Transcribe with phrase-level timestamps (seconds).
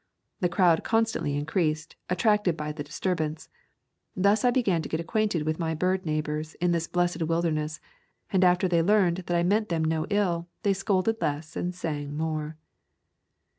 [0.39, 3.49] The crowd constantly increased, attracted by the disturbance.
[4.15, 7.79] Thus I began to get acquainted with my bird neigh bors in this blessed wilderness,
[8.33, 12.17] and after they learned that I meant them no ill they scolded less and sang
[12.17, 12.57] more.